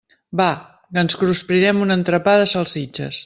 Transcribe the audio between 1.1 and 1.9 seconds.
cruspirem